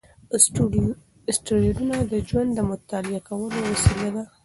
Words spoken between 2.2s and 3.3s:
ژوند د مطالعه